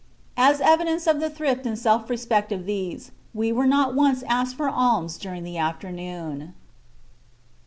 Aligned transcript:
As 0.35 0.61
evidence 0.61 1.05
of 1.05 1.19
the 1.19 1.29
thrift 1.29 1.63
and 1.67 1.77
self 1.77 2.09
respect 2.09 2.51
of 2.51 2.65
these, 2.65 3.11
we 3.35 3.51
were 3.51 3.67
not 3.67 3.93
once 3.93 4.23
asked 4.23 4.55
for 4.55 4.67
alms 4.67 5.15
during 5.19 5.43
the 5.43 5.59
afternoon." 5.59 6.55